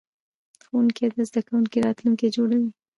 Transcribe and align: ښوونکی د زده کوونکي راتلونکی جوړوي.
ښوونکی 0.67 1.05
د 1.15 1.17
زده 1.29 1.41
کوونکي 1.47 1.77
راتلونکی 1.87 2.27
جوړوي. 2.35 2.69